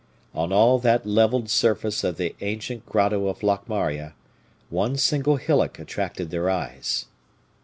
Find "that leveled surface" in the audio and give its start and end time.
0.79-2.03